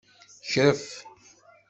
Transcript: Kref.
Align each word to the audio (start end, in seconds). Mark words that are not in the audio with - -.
Kref. 0.49 0.81